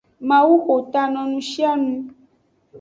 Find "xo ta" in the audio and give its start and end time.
0.65-1.01